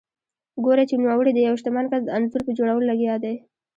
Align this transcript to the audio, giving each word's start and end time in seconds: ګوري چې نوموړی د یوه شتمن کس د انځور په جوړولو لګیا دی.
ګوري 0.65 0.83
چې 0.89 0.95
نوموړی 1.01 1.31
د 1.33 1.39
یوه 1.47 1.59
شتمن 1.61 1.85
کس 1.91 2.01
د 2.05 2.09
انځور 2.17 2.41
په 2.45 2.51
جوړولو 2.57 2.89
لګیا 2.91 3.15
دی. 3.23 3.35